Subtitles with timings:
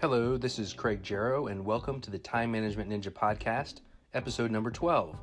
[0.00, 3.80] Hello, this is Craig Jarrow, and welcome to the Time Management Ninja Podcast,
[4.14, 5.18] episode number 12.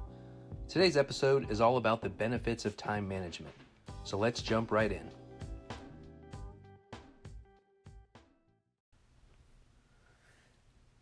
[0.67, 3.55] Today's episode is all about the benefits of time management.
[4.03, 5.09] So let's jump right in.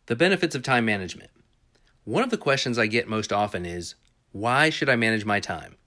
[0.06, 1.32] The benefits of time management.
[2.04, 3.96] One of the questions I get most often is
[4.32, 5.78] why should I manage my time?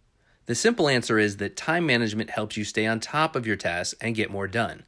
[0.47, 3.95] The simple answer is that time management helps you stay on top of your tasks
[4.01, 4.87] and get more done.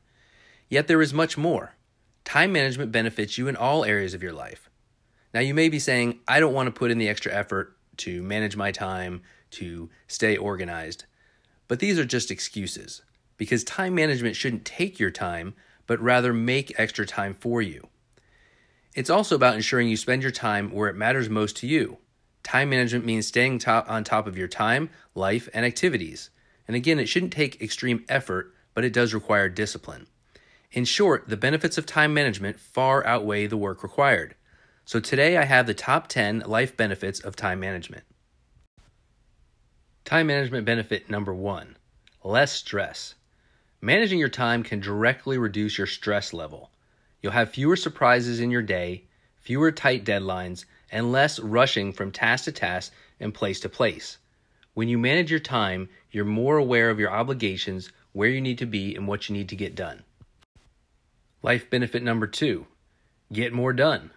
[0.69, 1.77] Yet there is much more.
[2.29, 4.69] Time management benefits you in all areas of your life.
[5.33, 8.23] Now, you may be saying, I don't want to put in the extra effort to
[8.23, 11.07] manage my time, to stay organized.
[11.69, 13.01] But these are just excuses
[13.39, 15.55] because time management shouldn't take your time,
[15.87, 17.89] but rather make extra time for you.
[18.95, 21.97] It's also about ensuring you spend your time where it matters most to you.
[22.43, 26.29] Time management means staying top on top of your time, life, and activities.
[26.67, 30.09] And again, it shouldn't take extreme effort, but it does require discipline.
[30.71, 34.35] In short, the benefits of time management far outweigh the work required.
[34.85, 38.05] So today I have the top 10 life benefits of time management.
[40.05, 41.77] Time management benefit number one
[42.23, 43.15] less stress.
[43.81, 46.71] Managing your time can directly reduce your stress level.
[47.23, 49.05] You'll have fewer surprises in your day,
[49.37, 54.19] fewer tight deadlines, and less rushing from task to task and place to place.
[54.75, 58.67] When you manage your time, you're more aware of your obligations, where you need to
[58.67, 60.05] be, and what you need to get done.
[61.43, 62.67] Life benefit number two
[63.33, 64.11] get more done.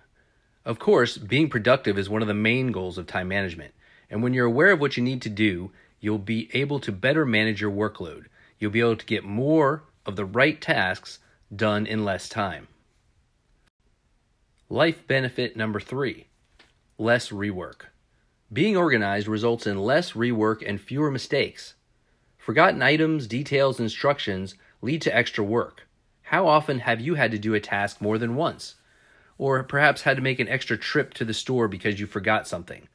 [0.65, 3.73] Of course, being productive is one of the main goals of time management.
[4.09, 7.25] And when you're aware of what you need to do, you'll be able to better
[7.25, 8.25] manage your workload.
[8.57, 11.19] You'll be able to get more of the right tasks
[11.55, 12.67] done in less time.
[14.69, 16.27] Life benefit number three
[16.97, 17.87] less rework.
[18.53, 21.75] Being organized results in less rework and fewer mistakes.
[22.37, 25.87] Forgotten items, details, instructions lead to extra work.
[26.31, 28.75] How often have you had to do a task more than once?
[29.37, 32.87] Or perhaps had to make an extra trip to the store because you forgot something?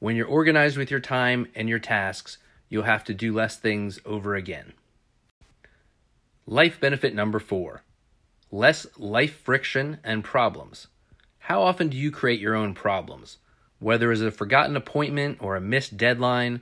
[0.00, 2.36] When you're organized with your time and your tasks,
[2.68, 4.74] you'll have to do less things over again.
[6.44, 7.84] Life benefit number four
[8.50, 10.88] less life friction and problems.
[11.38, 13.38] How often do you create your own problems?
[13.78, 16.60] Whether it's a forgotten appointment or a missed deadline,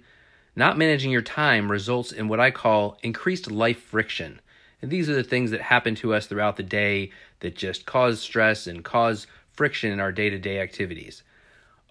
[0.55, 4.41] not managing your time results in what I call increased life friction
[4.83, 7.11] and these are the things that happen to us throughout the day
[7.41, 11.23] that just cause stress and cause friction in our day to day activities.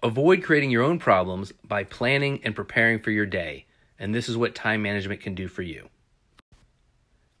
[0.02, 3.66] Avoid creating your own problems by planning and preparing for your day,
[3.98, 5.88] and this is what time management can do for you.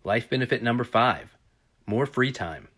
[0.04, 1.36] Life benefit number five
[1.86, 2.68] more free time.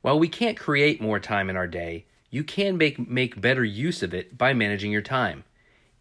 [0.00, 4.02] While we can't create more time in our day, you can make, make better use
[4.02, 5.44] of it by managing your time.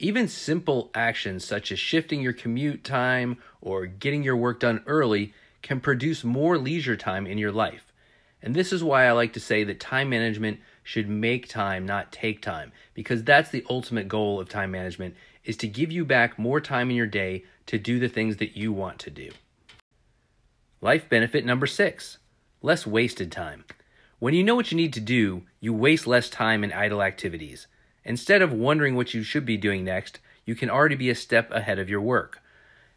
[0.02, 5.34] Even simple actions such as shifting your commute time or getting your work done early
[5.62, 7.92] can produce more leisure time in your life.
[8.42, 12.14] And this is why I like to say that time management should make time, not
[12.14, 16.40] take time, because that's the ultimate goal of time management is to give you back
[16.40, 19.30] more time in your day to do the things that you want to do.
[20.80, 22.18] Life benefit number 6.
[22.62, 23.66] Less wasted time.
[24.20, 27.68] When you know what you need to do, you waste less time in idle activities.
[28.10, 31.52] Instead of wondering what you should be doing next, you can already be a step
[31.52, 32.42] ahead of your work.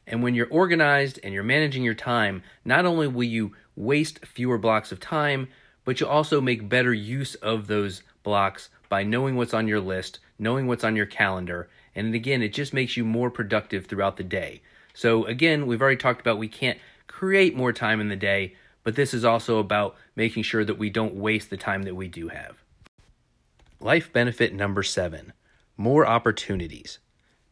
[0.06, 4.56] And when you're organized and you're managing your time, not only will you waste fewer
[4.56, 5.48] blocks of time,
[5.84, 10.18] but you'll also make better use of those blocks by knowing what's on your list,
[10.38, 14.24] knowing what's on your calendar, and again, it just makes you more productive throughout the
[14.24, 14.62] day.
[14.94, 18.96] So, again, we've already talked about we can't create more time in the day, but
[18.96, 22.28] this is also about making sure that we don't waste the time that we do
[22.28, 22.62] have.
[23.82, 25.32] Life benefit number seven
[25.76, 27.00] more opportunities.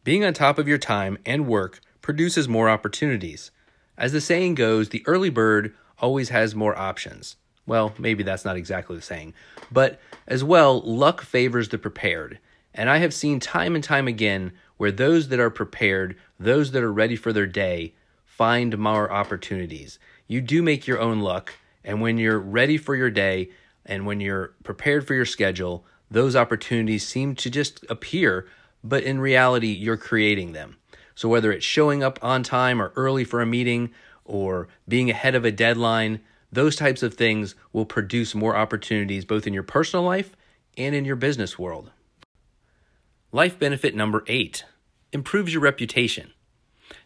[0.05, 3.51] Being on top of your time and work produces more opportunities.
[3.97, 7.35] As the saying goes, the early bird always has more options.
[7.65, 9.33] Well, maybe that's not exactly the saying,
[9.69, 12.39] but as well, luck favors the prepared.
[12.73, 16.81] And I have seen time and time again where those that are prepared, those that
[16.81, 17.93] are ready for their day,
[18.23, 19.99] find more opportunities.
[20.27, 23.49] You do make your own luck, and when you're ready for your day
[23.85, 28.45] and when you're prepared for your schedule, those opportunities seem to just appear,
[28.83, 30.77] but in reality, you're creating them.
[31.15, 33.91] So whether it's showing up on time or early for a meeting
[34.25, 36.19] or being ahead of a deadline,
[36.51, 40.35] those types of things will produce more opportunities both in your personal life
[40.77, 41.91] and in your business world.
[43.31, 44.65] Life benefit number eight
[45.13, 46.31] improves your reputation.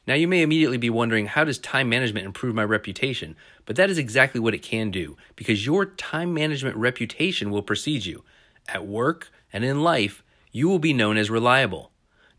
[0.07, 3.35] Now, you may immediately be wondering, how does time management improve my reputation?
[3.65, 8.05] But that is exactly what it can do because your time management reputation will precede
[8.05, 8.23] you.
[8.67, 11.91] At work and in life, you will be known as reliable.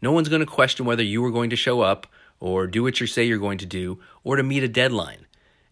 [0.03, 2.07] No one's going to question whether you are going to show up
[2.41, 5.27] or do what you say you're going to do or to meet a deadline.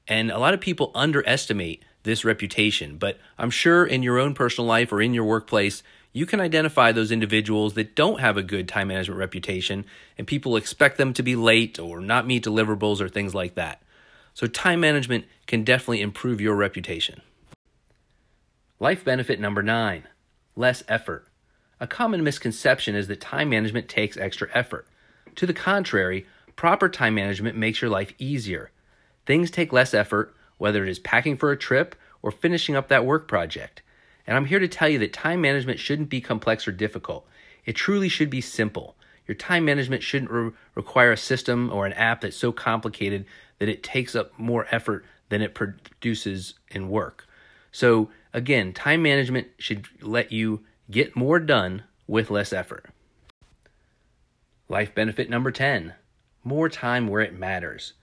[0.06, 4.68] And a lot of people underestimate this reputation, but I'm sure in your own personal
[4.68, 8.68] life or in your workplace, you can identify those individuals that don't have a good
[8.68, 9.84] time management reputation
[10.16, 13.82] and people expect them to be late or not meet deliverables or things like that.
[14.32, 17.22] So, time management can definitely improve your reputation.
[18.80, 20.04] Life benefit number nine
[20.56, 21.26] less effort.
[21.80, 24.86] A common misconception is that time management takes extra effort.
[25.36, 28.70] To the contrary, proper time management makes your life easier.
[29.26, 33.04] Things take less effort, whether it is packing for a trip or finishing up that
[33.04, 33.82] work project.
[34.26, 37.26] And I'm here to tell you that time management shouldn't be complex or difficult.
[37.64, 38.96] It truly should be simple.
[39.26, 43.24] Your time management shouldn't re- require a system or an app that's so complicated
[43.58, 47.26] that it takes up more effort than it produces in work.
[47.72, 50.60] So, again, time management should let you
[50.90, 52.84] get more done with less effort.
[54.68, 55.94] Life benefit number 10
[56.44, 57.94] more time where it matters.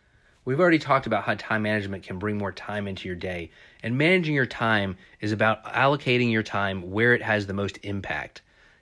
[0.43, 3.51] We've already talked about how time management can bring more time into your day,
[3.83, 8.41] and managing your time is about allocating your time where it has the most impact.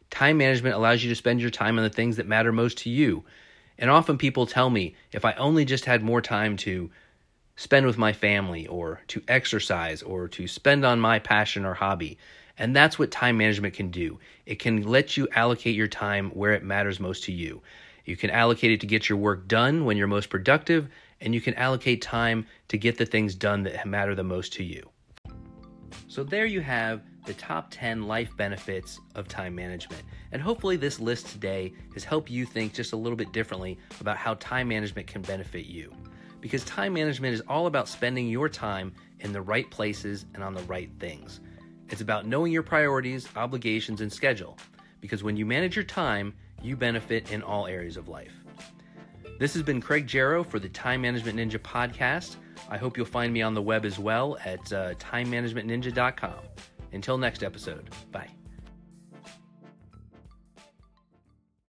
[0.10, 2.90] Time management allows you to spend your time on the things that matter most to
[2.90, 3.26] you.
[3.78, 6.90] And often people tell me if I only just had more time to
[7.60, 12.18] spend with my family or to exercise or to spend on my passion or hobby.
[12.58, 14.18] And that's what time management can do.
[14.46, 17.62] It can let you allocate your time where it matters most to you.
[18.06, 20.88] You can allocate it to get your work done when you're most productive
[21.20, 24.64] and you can allocate time to get the things done that matter the most to
[24.64, 24.90] you.
[26.08, 30.04] So, there you have the top 10 life benefits of time management.
[30.32, 34.16] And hopefully, this list today has helped you think just a little bit differently about
[34.16, 35.94] how time management can benefit you.
[36.42, 40.54] Because time management is all about spending your time in the right places and on
[40.54, 41.42] the right things.
[41.90, 44.58] It's about knowing your priorities, obligations, and schedule.
[45.02, 48.34] Because when you manage your time, you benefit in all areas of life.
[49.40, 52.36] This has been Craig Jarrow for the Time Management Ninja podcast.
[52.70, 56.40] I hope you'll find me on the web as well at uh, timemanagementninja.com.
[56.92, 58.39] Until next episode, bye.